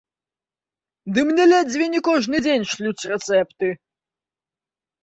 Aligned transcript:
Ды 1.13 1.19
мне 1.29 1.43
ледзьве 1.51 1.85
не 1.97 2.01
кожны 2.09 2.37
дзень 2.47 2.69
шлюць 2.73 3.07
рэцэпты! 3.13 3.67